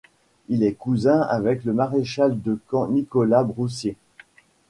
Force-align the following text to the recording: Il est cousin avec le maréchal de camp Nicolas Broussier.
Il 0.49 0.63
est 0.63 0.73
cousin 0.73 1.21
avec 1.21 1.63
le 1.63 1.73
maréchal 1.73 2.41
de 2.41 2.57
camp 2.65 2.87
Nicolas 2.87 3.43
Broussier. 3.43 3.95